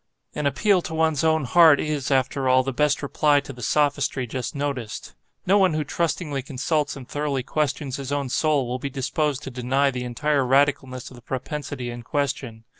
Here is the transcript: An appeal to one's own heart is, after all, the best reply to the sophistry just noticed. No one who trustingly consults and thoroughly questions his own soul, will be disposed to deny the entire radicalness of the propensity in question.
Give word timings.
An 0.33 0.47
appeal 0.47 0.81
to 0.81 0.95
one's 0.95 1.23
own 1.23 1.43
heart 1.43 1.79
is, 1.79 2.09
after 2.09 2.49
all, 2.49 2.63
the 2.63 2.73
best 2.73 3.03
reply 3.03 3.39
to 3.41 3.53
the 3.53 3.61
sophistry 3.61 4.25
just 4.25 4.55
noticed. 4.55 5.13
No 5.45 5.59
one 5.59 5.75
who 5.75 5.83
trustingly 5.83 6.41
consults 6.41 6.95
and 6.95 7.07
thoroughly 7.07 7.43
questions 7.43 7.97
his 7.97 8.11
own 8.11 8.27
soul, 8.27 8.67
will 8.67 8.79
be 8.79 8.89
disposed 8.89 9.43
to 9.43 9.51
deny 9.51 9.91
the 9.91 10.03
entire 10.03 10.43
radicalness 10.43 11.11
of 11.11 11.15
the 11.17 11.21
propensity 11.21 11.91
in 11.91 12.01
question. 12.01 12.63